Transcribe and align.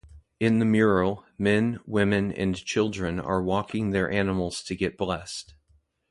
In 0.39 0.57
the 0.57 0.65
mural, 0.65 1.25
men, 1.37 1.79
women 1.85 2.31
and 2.31 2.55
children 2.55 3.19
are 3.19 3.39
walking 3.39 3.91
their 3.91 4.09
animals 4.09 4.63
to 4.63 4.75
get 4.75 4.97
blessed. 4.97 5.53